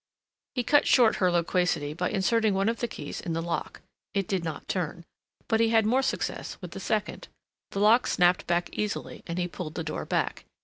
He 0.55 0.63
cut 0.63 0.87
short 0.87 1.17
her 1.17 1.31
loquacity 1.31 1.93
by 1.93 2.09
inserting 2.09 2.55
one 2.55 2.69
of 2.69 2.79
the 2.79 2.87
keys 2.87 3.21
in 3.21 3.33
the 3.33 3.41
lock 3.43 3.81
it 4.15 4.27
did 4.27 4.43
not 4.43 4.67
turn, 4.67 5.05
but 5.47 5.59
he 5.59 5.69
had 5.69 5.85
more 5.85 6.01
success 6.01 6.57
with 6.59 6.71
the 6.71 6.79
second. 6.79 7.27
The 7.69 7.81
lock 7.81 8.07
snapped 8.07 8.47
back 8.47 8.71
easily 8.73 9.21
and 9.27 9.37
he 9.37 9.47
pulled 9.47 9.75
the 9.75 9.83
door 9.83 10.05
back. 10.07 10.45